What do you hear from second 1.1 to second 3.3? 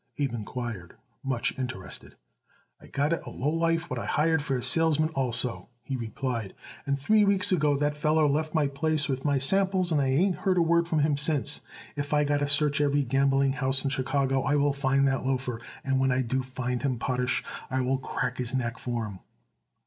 much interested. "I got it a